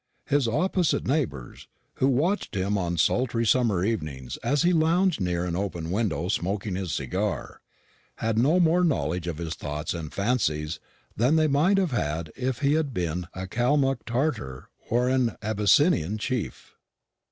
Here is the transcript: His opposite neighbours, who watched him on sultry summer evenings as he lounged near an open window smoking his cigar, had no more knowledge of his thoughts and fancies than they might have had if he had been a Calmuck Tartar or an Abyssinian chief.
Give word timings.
His 0.25 0.47
opposite 0.47 1.05
neighbours, 1.05 1.67
who 1.97 2.07
watched 2.07 2.55
him 2.55 2.75
on 2.75 2.97
sultry 2.97 3.45
summer 3.45 3.85
evenings 3.85 4.37
as 4.37 4.63
he 4.63 4.73
lounged 4.73 5.21
near 5.21 5.45
an 5.45 5.55
open 5.55 5.91
window 5.91 6.27
smoking 6.27 6.73
his 6.73 6.91
cigar, 6.91 7.61
had 8.15 8.35
no 8.39 8.59
more 8.59 8.83
knowledge 8.83 9.27
of 9.27 9.37
his 9.37 9.53
thoughts 9.53 9.93
and 9.93 10.11
fancies 10.11 10.79
than 11.15 11.35
they 11.35 11.45
might 11.47 11.77
have 11.77 11.91
had 11.91 12.31
if 12.35 12.61
he 12.61 12.73
had 12.73 12.95
been 12.95 13.27
a 13.35 13.45
Calmuck 13.45 14.03
Tartar 14.03 14.69
or 14.89 15.07
an 15.07 15.35
Abyssinian 15.43 16.17
chief. 16.17 16.73